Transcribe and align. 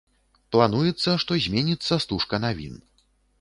Плануецца, 0.53 1.11
што 1.23 1.37
зменіцца 1.45 2.01
стужка 2.07 2.41
навін. 2.47 2.75